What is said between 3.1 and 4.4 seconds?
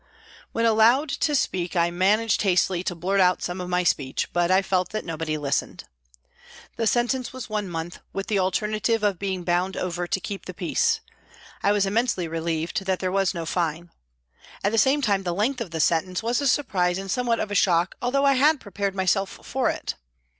out some of my speech,